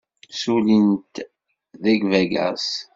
Ssullint 0.31 1.15
deg 1.83 1.99
Vegas. 2.11 2.67